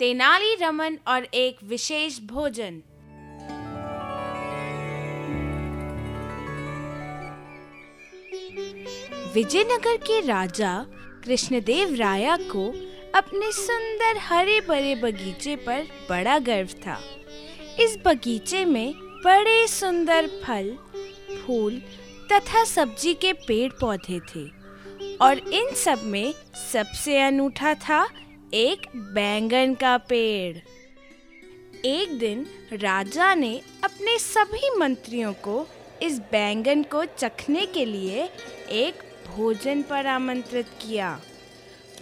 तेनाली 0.00 0.54
रमन 0.54 0.98
और 1.08 1.24
एक 1.34 1.56
विशेष 1.64 2.18
भोजन। 2.20 2.74
विजयनगर 9.34 9.96
के 9.96 10.20
राजा 10.20 10.74
कृष्णदेव 11.24 11.94
राया 11.94 12.36
को 12.36 12.68
अपने 13.14 13.50
सुंदर 13.52 14.18
हरे 14.18 14.60
भरे 14.60 14.94
बगीचे 14.94 15.56
पर 15.56 15.88
बड़ा 16.10 16.38
गर्व 16.38 16.68
था। 16.86 16.98
इस 17.80 17.98
बगीचे 18.06 18.64
में 18.64 18.92
बड़े 19.24 19.66
सुंदर 19.66 20.26
फल, 20.44 20.70
फूल 21.38 21.82
तथा 22.32 22.64
सब्ज़ी 22.64 23.14
के 23.14 23.32
पेड़ 23.32 23.70
पौधे 23.72 24.20
थे 24.30 24.46
और 25.16 25.38
इन 25.38 25.74
सब 25.74 26.02
में 26.04 26.32
सबसे 26.72 27.20
अनूठा 27.20 27.74
था 27.74 28.06
एक 28.54 28.86
बैंगन 28.96 29.74
का 29.74 29.96
पेड़। 29.98 30.56
एक 31.86 32.18
दिन 32.18 32.46
राजा 32.72 33.34
ने 33.34 33.60
अपने 33.84 34.18
सभी 34.18 34.70
मंत्रियों 34.78 35.32
को 35.32 35.66
इस 36.02 36.18
बैंगन 36.18 36.82
को 36.82 37.04
चखने 37.04 37.66
के 37.66 37.84
लिए 37.84 38.28
एक 38.70 39.02
भोजन 39.26 39.82
पर 39.82 40.06
आमंत्रित 40.06 40.66
किया। 40.66 41.20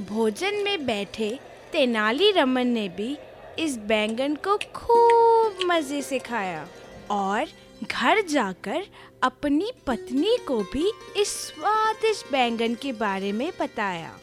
भोजन 0.03 0.55
में 0.55 0.87
बैठे 0.87 1.39
तेनाली 1.73 2.31
रमन 2.31 2.67
ने 2.67 2.89
भी 2.89 3.19
इस 3.59 3.77
बैंगन 3.79 4.35
को 4.35 4.57
खूब 4.57 5.59
मज़े 5.65 6.03
से 6.03 6.19
खाया 6.19 6.69
और 7.11 7.47
घर 7.83 8.21
जाकर 8.21 8.87
अपनी 9.23 9.73
पत्नी 9.87 10.37
को 10.49 10.61
भी 10.63 10.93
इस 11.17 11.29
स्वादिष्ट 11.29 12.33
बैंगन 12.33 12.75
के 12.75 12.93
बारे 12.93 13.33
में 13.33 13.53
बताया। 13.61 14.19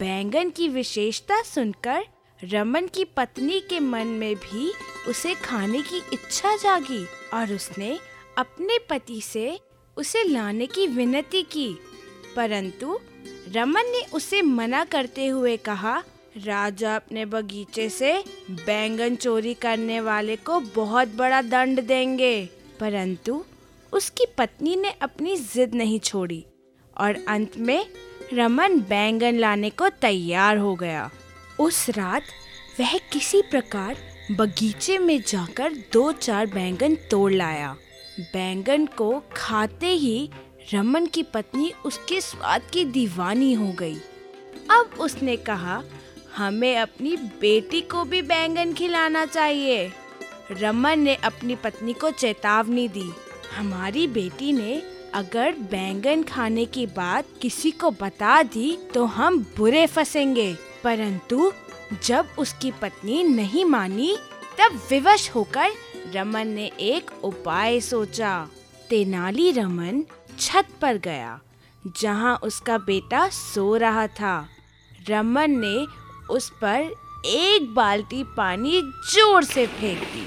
बैंगन 0.00 0.50
की 0.50 0.68
विशेषता 0.68 1.42
सुनकर 1.42 2.04
रमन 2.44 2.86
की 2.86 3.04
पत्नी 3.04 3.60
के 3.60 3.80
मन 3.80 4.06
में 4.06 4.36
भी 4.36 4.72
उसे 5.08 5.34
खाने 5.34 5.82
की 5.82 5.96
इच्छा 6.12 6.56
जागी 6.56 7.06
और 7.34 7.52
उसने 7.52 7.98
अपने 8.38 8.78
पति 8.78 9.20
से 9.20 9.60
उसे 9.96 10.24
लाने 10.24 10.66
की 10.66 10.86
विनती 10.86 11.42
की। 11.42 11.76
परंतु 12.36 12.98
रमन 13.48 13.82
ने 13.82 14.06
उसे 14.12 14.42
मना 14.42 14.84
करते 14.84 15.26
हुए 15.26 15.56
कहा, 15.56 16.04
राजा 16.36 16.96
अपने 16.96 17.24
बगीचे 17.24 17.90
से 17.90 18.24
बैंगन 18.50 19.16
चोरी 19.16 19.54
करने 19.54 20.00
वाले 20.00 20.36
को 20.36 20.60
बहुत 20.60 21.08
बड़ा 21.08 21.42
दंड 21.42 21.80
देंगे। 21.80 22.48
परंतु 22.80 23.44
उसकी 23.92 24.26
पत्नी 24.38 24.76
ने 24.76 24.90
अपनी 24.90 25.36
जिद 25.36 25.74
नहीं 25.74 26.00
छोड़ी। 26.00 26.44
और 27.00 27.18
अंत 27.28 27.56
में 27.58 27.86
रमन 28.32 28.80
बैंगन 28.80 29.38
लाने 29.38 29.70
को 29.70 29.88
तैयार 29.88 30.56
हो 30.56 30.74
गया। 30.74 31.10
उस 31.58 31.90
रात 31.90 32.22
वह 32.80 32.98
किसी 33.12 33.42
प्रकार 33.42 33.96
बगीचे 34.30 34.98
में 34.98 35.20
जाकर 35.26 35.72
दो 35.92 36.12
चार 36.12 36.46
बैंगन 36.46 36.94
तोड़ 37.10 37.32
लाया। 37.32 37.76
बैंगन 38.20 38.86
को 38.86 39.22
खाते 39.36 39.86
ही 39.86 40.30
रमन 40.74 41.06
की 41.06 41.22
पत्नी 41.22 41.72
उसके 41.84 42.20
स्वाद 42.20 42.62
की 42.72 42.84
दीवानी 42.84 43.52
हो 43.52 43.72
गई। 43.72 43.96
अब 44.70 44.90
उसने 45.00 45.36
कहा, 45.36 45.82
हमें 46.36 46.76
अपनी 46.76 47.16
बेटी 47.16 47.80
को 47.80 48.04
भी 48.04 48.22
बैंगन 48.22 48.72
खिलाना 48.72 49.24
चाहिए। 49.26 49.90
रमन 50.50 50.98
ने 50.98 51.14
अपनी 51.14 51.54
पत्नी 51.54 51.92
को 51.92 52.10
चेतावनी 52.10 52.88
दी। 52.88 53.10
हमारी 53.56 54.06
बेटी 54.06 54.52
ने 54.52 54.82
अगर 55.14 55.54
बैंगन 55.70 56.22
खाने 56.22 56.64
की 56.66 56.86
बात 56.86 57.26
किसी 57.42 57.70
को 57.70 57.90
बता 57.90 58.42
दी 58.44 58.76
तो 58.94 59.04
हम 59.06 59.38
बुरे 59.56 59.86
फंसेंगे। 59.86 60.52
परंतु 60.84 61.52
जब 62.04 62.28
उसकी 62.38 62.70
पत्नी 62.72 63.22
नहीं 63.24 63.64
मानी, 63.64 64.16
तब 64.58 64.80
विवश 64.90 65.30
होकर 65.30 65.72
रमन 66.14 66.48
ने 66.48 66.70
एक 66.80 67.10
उपाय 67.24 67.80
सोचा। 67.80 68.48
तेनाली 68.90 69.50
रमन 69.52 70.02
छत 70.38 70.68
पर 70.82 70.96
गया, 70.98 71.38
जहाँ 71.96 72.38
उसका 72.42 72.78
बेटा 72.78 73.28
सो 73.28 73.76
रहा 73.76 74.06
था। 74.06 74.48
रमन 75.08 75.58
ने 75.60 75.86
उस 76.30 76.50
पर 76.62 76.92
एक 77.26 77.74
बाल्टी 77.74 78.22
पानी 78.36 78.80
ज़ोर 79.12 79.44
से 79.44 79.66
फेंक 79.68 79.98
दी। 80.04 80.26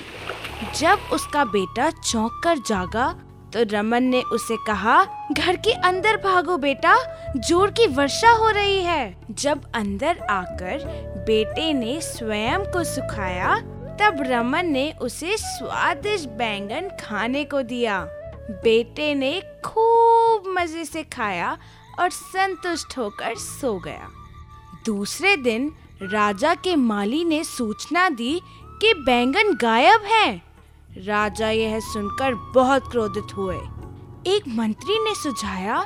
जब 0.80 1.10
उसका 1.14 1.44
बेटा 1.48 1.90
चौंक 1.92 2.42
कर 2.44 2.58
जागा 2.58 3.08
तो 3.54 3.60
रमन 3.64 4.04
ने 4.04 4.22
उसे 4.22 4.58
कहा, 4.68 5.04
घर 5.32 5.56
के 5.56 5.72
अंदर 5.72 6.18
भागो 6.18 6.58
बेटा, 6.58 6.96
ज़ोर 7.38 7.72
की 7.72 7.88
वर्षा 7.88 8.32
हो 8.32 8.50
रही 8.50 8.82
है। 8.82 9.16
जब 9.32 9.72
अंदर 9.76 10.20
आकर 10.20 10.84
बेटे 11.28 11.74
ने 11.74 12.02
स्वयं 12.02 12.60
को 12.60 12.84
सुखाया, 12.84 13.60
तब 14.02 14.24
रमन 14.28 14.66
ने 14.66 14.92
उसे 15.02 15.38
स्वादिष्ट 15.38 16.30
बैंगन 16.30 16.90
खाने 17.02 17.44
को 17.44 17.62
दिया। 17.62 18.08
बेटे 18.52 19.16
ने 19.16 19.42
खूब 19.66 20.44
मज़े 20.48 20.86
से 20.86 21.04
खाया 21.04 21.58
और 22.00 22.10
संतुष्ट 22.10 22.98
होकर 22.98 23.36
सो 23.36 23.80
गया। 23.80 24.10
दूसरे 24.86 25.38
दिन 25.38 25.72
राजा 26.02 26.56
के 26.56 26.76
माली 26.76 27.24
ने 27.24 27.44
सूचना 27.44 28.10
दी 28.10 28.42
कि 28.82 28.94
बैंगन 28.94 29.54
गायब 29.54 30.02
हैं। 30.02 30.53
राजा 30.98 31.50
यह 31.50 31.80
सुनकर 31.80 32.36
बहुत 32.36 32.92
क्रोधित 32.92 33.38
हुए। 33.38 33.56
एक 34.28 34.44
मंत्री 34.48 35.04
ने 35.04 35.16
सुझाया, 35.16 35.78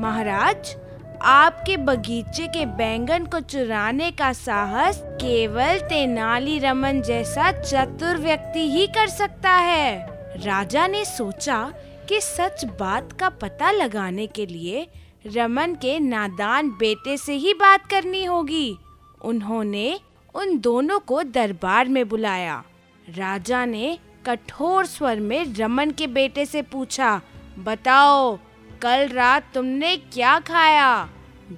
महाराज, 0.00 0.76
आपके 1.22 1.76
बगीचे 1.76 2.46
के 2.46 2.66
बैंगन 2.66 3.24
को 3.24 3.40
चुराने 3.40 4.10
का 4.10 4.32
साहस 4.32 5.02
केवल 5.04 5.78
तेनाली 5.78 6.58
रमन 6.58 7.02
जैसा 7.02 7.52
चतुर 7.52 8.16
व्यक्ति 8.16 8.70
ही 8.70 8.86
कर 8.86 9.06
सकता 9.06 9.50
है। 9.50 10.06
राजा 10.44 10.86
ने 10.86 11.04
सोचा 11.04 11.72
कि 12.08 12.20
सच 12.20 12.64
बात 12.64 13.12
का 13.12 13.28
पता 13.28 13.70
लगाने 13.70 14.26
के 14.26 14.46
लिए 14.46 14.88
रमन 15.26 15.74
के 15.74 15.98
नादान 15.98 16.70
बेटे 16.70 17.16
से 17.16 17.34
ही 17.34 17.54
बात 17.54 17.86
करनी 17.86 18.24
होगी। 18.24 18.78
उन्होंने 19.24 20.00
उन 20.34 20.58
दोनों 20.58 21.00
को 21.00 21.22
दरबार 21.22 21.88
में 21.88 22.08
बुलाया। 22.08 22.64
राजा 23.08 23.64
ने 23.64 23.98
कठोर 24.26 24.86
स्वर 24.86 25.20
में 25.20 25.54
रमन 25.54 25.90
के 25.90 26.06
बेटे 26.06 26.44
से 26.46 26.62
पूछा, 26.62 27.20
बताओ, 27.58 28.36
कल 28.82 29.08
रात 29.08 29.50
तुमने 29.54 29.96
क्या 29.96 30.38
खाया? 30.40 31.08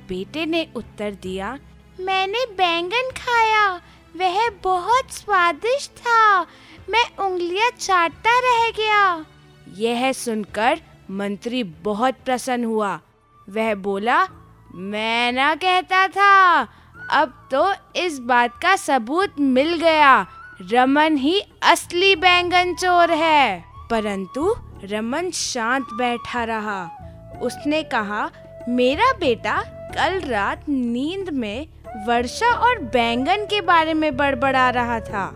बेटे 0.08 0.46
ने 0.46 0.66
उत्तर 0.76 1.14
दिया, 1.22 1.58
मैंने 2.00 2.44
बैंगन 2.52 3.10
खाया, 3.16 3.74
वह 4.16 4.48
बहुत 4.64 5.12
स्वादिष्ट 5.12 5.90
था, 5.90 6.40
मैं 6.90 7.04
उंगलियाँ 7.18 7.70
चाटता 7.70 8.38
रह 8.40 8.70
गया। 8.70 9.24
यह 9.76 10.12
सुनकर 10.12 10.80
मंत्री 11.10 11.62
बहुत 11.64 12.14
प्रसन्न 12.24 12.64
हुआ। 12.64 12.98
वह 13.48 13.74
बोला, 13.74 14.26
मैं 14.74 15.32
ना 15.32 15.54
कहता 15.54 16.06
था, 16.08 16.60
अब 17.10 17.48
तो 17.50 17.72
इस 17.96 18.18
बात 18.18 18.58
का 18.62 18.76
सबूत 18.76 19.40
मिल 19.40 19.74
गया 19.74 20.26
रमन 20.60 21.16
ही 21.16 21.40
असली 21.62 22.14
बैंगन 22.16 22.74
चोर 22.74 23.10
है। 23.10 23.64
परंतु 23.90 24.54
रमन 24.84 25.30
शांत 25.30 25.86
बैठा 25.92 26.44
रहा। 26.44 26.84
उसने 27.42 27.82
कहा, 27.82 28.30
मेरा 28.68 29.12
बेटा 29.12 29.62
कल 29.94 30.20
रात 30.20 30.64
नींद 30.68 31.28
में 31.30 31.66
वर्षा 32.06 32.46
और 32.46 32.78
बैंगन 32.78 33.44
के 33.44 33.60
बारे 33.60 33.94
में 33.94 34.16
बड़बड़ा 34.16 34.70
रहा 34.70 35.00
था। 35.00 35.26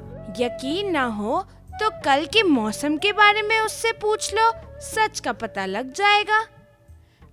यकीन 0.40 0.90
ना 0.90 1.04
हो 1.04 1.40
तो 1.72 1.90
कल 2.04 2.26
के 2.26 2.42
मौसम 2.42 2.96
के 2.96 3.12
बारे 3.12 3.42
में 3.42 3.58
उससे 3.60 3.92
पूछ 3.92 4.34
लो, 4.34 4.50
सच 4.80 5.20
का 5.20 5.32
पता 5.32 5.66
लग 5.66 5.92
जाएगा। 5.92 6.44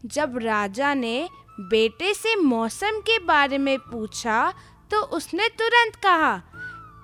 जब 0.05 0.37
राजा 0.37 0.93
ने 0.93 1.29
बेटे 1.59 2.13
से 2.13 2.35
मौसम 2.35 2.99
के 2.99 3.19
बारे 3.19 3.57
में 3.57 3.77
पूछा 3.79 4.53
तो 4.91 5.01
उसने 5.01 5.47
तुरंत 5.49 5.95
कहा 5.95 6.41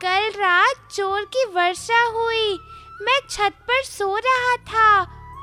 कल 0.02 0.30
रात 0.32 0.88
चोर 0.92 1.24
की 1.26 1.44
वर्षा 1.46 2.02
हुई। 2.14 2.58
मैं 3.02 3.20
छत 3.30 3.54
पर 3.68 3.84
सो 3.84 4.16
रहा 4.18 4.56
था 4.64 5.02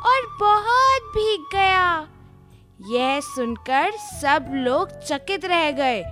और 0.08 0.26
बहुत 0.40 1.10
भीग 1.14 1.44
गया। 1.52 2.08
यह 2.90 3.20
सुनकर 3.20 3.90
सब 3.90 4.50
लोग 4.54 4.99
चकित 5.00 5.44
रह 5.44 5.70
गए, 5.70 6.02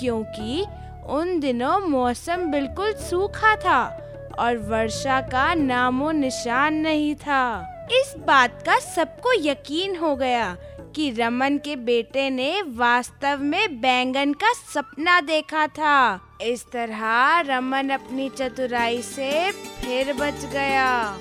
क्योंकि 0.00 0.64
उन 1.10 1.38
दिनों 1.40 1.78
मौसम 1.80 2.50
बिल्कुल 2.50 2.92
सूखा 3.00 3.54
था 3.56 3.82
और 4.38 4.56
वर्षा 4.70 5.20
का 5.20 5.52
नामो 5.54 6.10
निशान 6.10 6.74
नहीं 6.74 7.14
था। 7.14 7.69
इस 7.92 8.14
बात 8.18 8.62
का 8.66 8.78
सबको 8.78 9.32
यकीन 9.42 9.96
हो 9.96 10.16
गया 10.16 10.56
कि 10.96 11.10
रमन 11.10 11.58
के 11.58 11.76
बेटे 11.76 12.30
ने 12.30 12.62
वास्तव 12.62 13.38
में 13.40 13.80
बैंगन 13.80 14.32
का 14.32 14.52
सपना 14.52 15.20
देखा 15.20 15.66
था। 15.66 16.20
इस 16.42 16.64
तरह 16.72 17.40
रमन 17.40 17.88
अपनी 17.88 18.28
चतुराई 18.28 19.02
से 19.02 19.50
फिर 19.52 20.12
बच 20.12 20.44
गया। 20.44 21.18